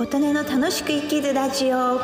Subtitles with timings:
[0.00, 2.00] 琴音の楽しく生きるラジオ。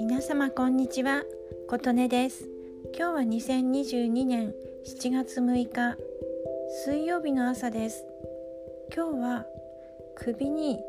[0.00, 1.22] 皆様こんにちは。
[1.68, 2.48] 琴音です。
[2.98, 4.52] 今日は2022年
[4.84, 5.96] 7月6日
[6.84, 8.04] 水曜日の朝です。
[8.92, 9.46] 今日は
[10.16, 10.80] 首に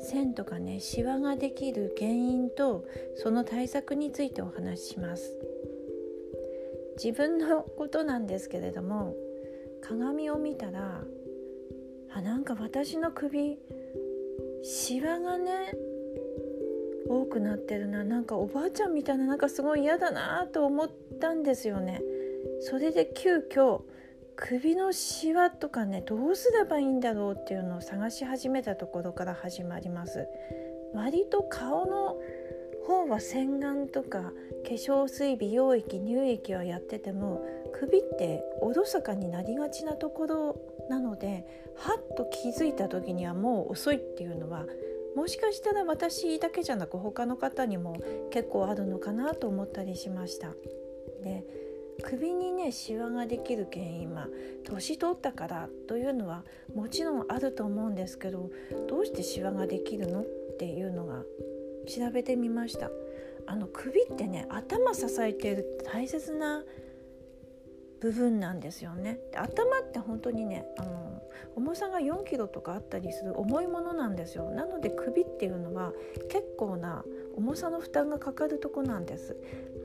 [0.00, 2.84] 線とかねシワができる原因と
[3.16, 5.55] その対策についてお話しします。
[7.02, 9.14] 自分のことなんですけれども
[9.82, 11.02] 鏡を見たら
[12.12, 13.58] あなんか私の首
[14.62, 15.74] シワがね
[17.08, 20.90] 多くなってるななんかおばあちゃんみたいななんかすごい嫌だなと思っ
[21.20, 22.02] たんですよね。
[22.60, 23.82] それで急遽
[24.34, 30.26] 首のシワとかねどうすればいいんだろうっていうのを探し始めたところから始まります。
[30.94, 32.16] 割と顔の
[32.86, 34.32] 方は洗顔とか
[34.64, 41.44] 化粧水美容液乳液はやってても首っておろそかになりがちなところなので
[41.76, 44.66] はっと気づいた時にはもう遅いっていうのは
[45.16, 47.96] もしかしたら私だけじゃなく他の方にも
[48.30, 50.50] 結構あるのかなと思ったりしました。
[51.22, 51.44] で
[52.02, 54.28] 首にねシワができる原因は
[54.64, 58.50] 年取ったからというのはもちろんあると思うんですけど
[58.86, 60.26] どうしてシワができるのっ
[60.58, 61.22] ていうのが
[61.86, 62.90] 調べてみました。
[63.46, 66.62] あの首ってね頭支えている大切な
[68.00, 69.18] 部分なんですよね。
[69.34, 71.22] 頭って本当にねあの
[71.54, 74.50] 重さが4キロとかあったりする重いものなんですよ。
[74.50, 75.92] なので首っていうのは
[76.28, 77.04] 結構な
[77.36, 79.36] 重さの負担がかかるとこなんです。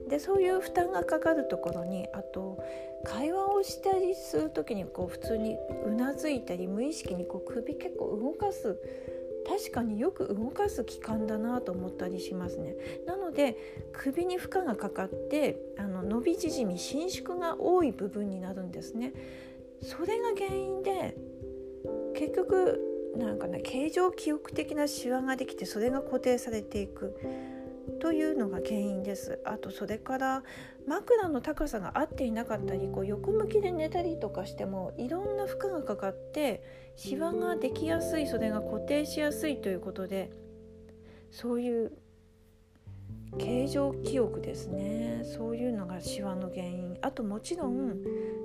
[0.09, 2.61] でそういう負担がかかるところにあと
[3.05, 8.77] 会話をしたりする時にこう普通にうなずいたり無意識にこう首結構動かす
[9.47, 12.75] 確かによく動かす器官だなと思ったりしますね。
[13.05, 13.57] なので
[13.91, 19.13] 首に負荷がかかってあの伸び縮み伸縮が多い部分になるんですね。
[19.81, 21.17] それが原因で
[22.15, 22.79] 結局
[23.17, 27.15] なんかね形状記憶的なシワができてそれが固定されていく。
[27.99, 29.39] というのが原因です。
[29.45, 30.43] あとそれから
[30.87, 36.63] 枕の高さが合っていなかったりこう横向きで寝たりとかしてもいろんな負荷がかかって
[36.95, 40.31] シワができやすいそれが固定しやすいということで
[41.31, 41.91] そういう
[43.37, 45.23] 形状記憶ですね。
[45.23, 46.97] そういうのがシワの原因。
[47.01, 47.97] あともちろん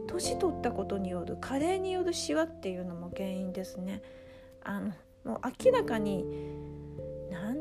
[0.07, 4.03] 年取ったことによる加齢によるシワっていうのも原因ですね。
[4.63, 4.93] あの
[5.25, 6.25] もう明らかに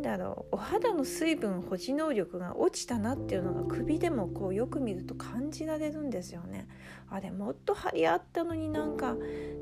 [0.06, 6.68] だろうお肌の水分保持能力が落ちたなっていうのが首でもこうよく見ると感じられるんですよね。
[7.10, 9.16] あれもっと張り合ったのになんか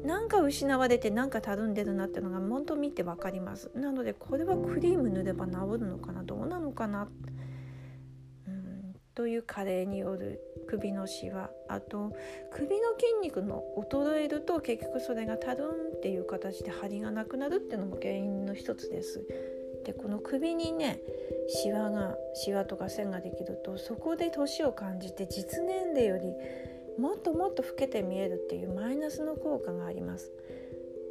[0.04, 3.72] なんか失われてなんかたるんでるなっていうのが本当見て分かります。
[3.74, 7.08] なのでこれはクリーム塗れば治るのかなどうなのかな。
[8.48, 11.52] うんという加齢による首のシワ。
[11.70, 12.12] あと
[12.52, 19.26] 首の筋肉の衰えると結局それがたるんっていう形で張りがなくなるっていうのも原因の一つです。
[19.84, 21.00] でこの首にね
[21.48, 26.34] シワがシワとか線ができるとそこで年を感じて実年齢より
[27.02, 30.32] もっともっと老けて見えるっていうマイナスの効果があります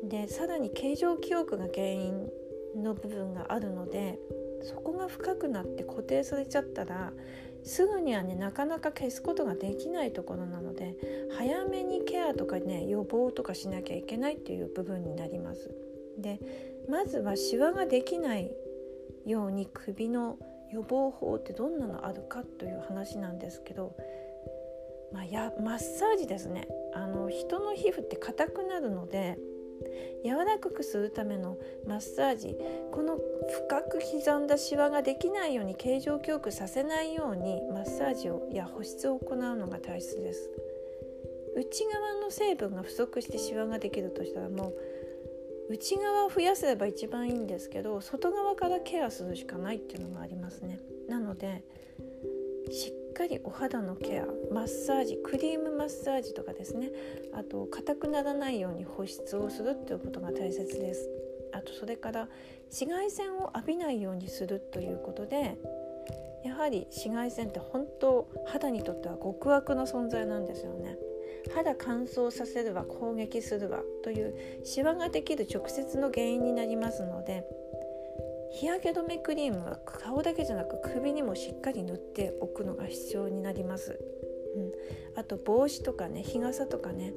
[0.05, 2.29] でさらに形状記憶が原因
[2.77, 4.19] の部分があるので
[4.63, 7.13] そこが深くなって固定されちゃったら
[7.65, 10.97] すぐにはねなかなか消すことができないところなので
[11.37, 15.71] 早めにケアとかね予防とかしなきゃいけないっていう部分になります。
[16.19, 16.41] で
[16.89, 18.51] まずはシワができない
[19.27, 20.39] ように首の
[20.71, 23.95] 予防法ってどんなのあるかという話なんですけど、
[25.13, 26.69] まあ、やマッサージですね。
[26.95, 29.39] あの人の皮膚って硬くなるので
[30.25, 32.57] 柔らかくするためのマッサージ。
[32.91, 33.19] この
[33.69, 40.51] 深く刻んだシワができないように形状記憶させないようにマッサージをや保湿を行うのが大切です。
[41.55, 44.75] 内側の成分が不足してシワができるとしたらもう
[45.73, 50.79] 内側を増やせば一番いいんですけど外側からケアするしかないっていうのがありますね。
[51.09, 51.65] なので
[52.71, 56.91] しっかりお肌のケアマッサージクリームマッサージとかですね。
[57.33, 61.09] あと硬くならないように保湿をするっていうことが大切です。
[61.53, 62.29] あとそれから
[62.67, 65.57] 紫外線を浴びないようにするということで
[66.45, 70.99] やはり紫外線って本当肌にとっては極悪の存在なんですよね。
[71.51, 74.35] 肌乾燥させるわ攻撃するわという
[74.65, 77.45] シワができる直接の原因になりますので
[78.53, 83.99] 日焼け止めクリームは顔だけじゃなく首にもしっかり塗っておくのが必要になります、
[84.57, 84.73] うん、
[85.19, 87.15] あと帽子とかね日傘とかね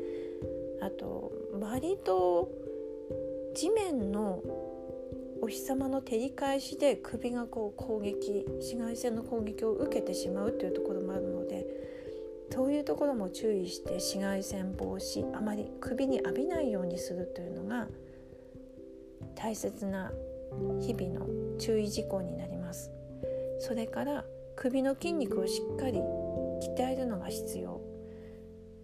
[0.81, 2.50] あと割と
[3.54, 4.42] 地面の
[5.42, 11.66] お日様の照り返しで首がこう攻撃紫外線の攻撃を受けてしまうというところもあるので
[12.51, 17.88] そういうところも注意して紫外線防止あまり首に浴びないようにするというのが
[19.36, 20.13] 大切な
[20.80, 22.92] 日々の注意事項になります。
[23.59, 24.24] それから
[24.56, 27.81] 首の筋肉をしっかり鍛えるのが必要。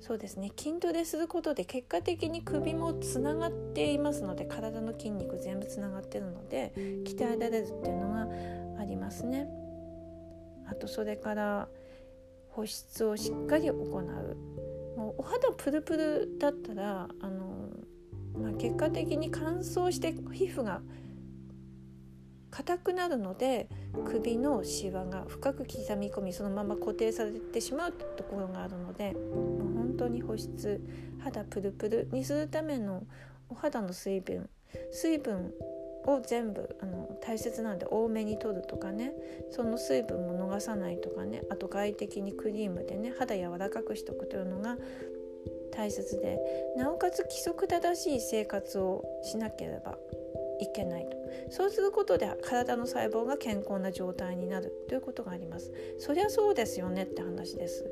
[0.02, 0.52] そうですね。
[0.58, 6.74] 筋トレすることで結果的に首もつながっていますので体の筋肉全部つながってるので
[7.06, 8.28] 鍛えられるっていうのが
[8.82, 9.48] ありますね。
[10.68, 11.70] あとそれから
[12.52, 14.38] 保湿をしっかり行う。
[14.98, 17.70] もうお肌プルプルだったらあの、
[18.38, 20.82] まあ、結果的に乾燥して皮膚が
[22.52, 23.70] 硬くなるので
[24.06, 30.82] 首のシワが深く刻み込みそのまま固定されてしまうところがあるのでもう本当に保湿
[31.20, 33.04] 肌プルプルにするための
[33.50, 34.50] お肌の水分
[34.92, 35.54] 水分
[36.06, 39.14] を全部あの大切なんで多めに取るとかね。
[39.52, 41.44] その水分も逃さないとかね。
[41.50, 43.14] あと外的にクリームでね。
[43.18, 44.78] 肌柔らかくしておくというのが
[45.72, 46.40] 大切で。
[46.78, 49.98] なおかつ規則正しい生活をしなければ
[50.60, 51.18] いけないと。
[51.50, 55.72] そうすることで体の細胞が健康な状態になるということがあります。
[55.98, 57.86] そりゃそうですよねって話です。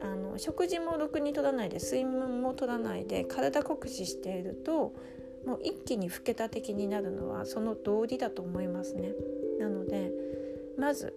[0.00, 4.92] あの食事もろくに取らないで睡眠も取らないで体酷使していると
[5.46, 9.12] もう一気に老けた的になるのはその道理だと思いますね。
[9.58, 10.10] なので
[10.78, 11.14] まず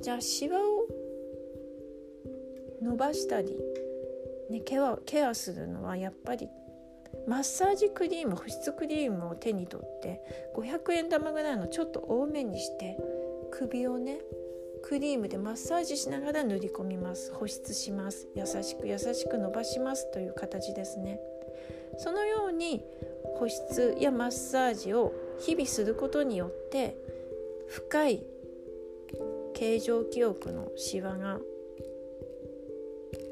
[0.00, 0.86] じゃあシワを
[2.82, 3.56] 伸ばしたり、
[4.50, 6.48] ね、ケアケアするのはやっぱり
[7.26, 10.20] マッサージクリーム保湿クリームを手に取って
[10.56, 12.98] 500円玉ぐらいのちょっと多めにして
[13.52, 14.18] 首をね
[14.82, 17.32] クリームでマッサージしながら塗り込みます。
[17.32, 18.26] 保湿します。
[18.34, 21.20] 優しく優しく伸ばしますという形ですね。
[21.98, 22.82] そのように
[23.36, 26.96] 保湿やマッサージを日々することによって
[27.68, 28.22] 深い
[29.54, 31.38] 形状記憶のシワが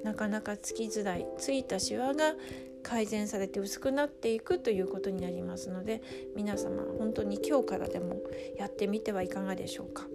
[0.04, 2.34] なかなかつきづらいついたシワが
[2.82, 6.02] 改善されて薄くなっていくということになりますので
[6.34, 8.16] 皆様本当に今日からでも
[8.58, 10.06] やってみてはいかがでしょうか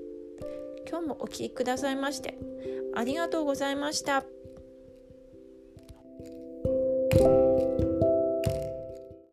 [0.89, 2.37] 今日もお聴きくださいまして
[2.95, 4.34] ありがとうございました。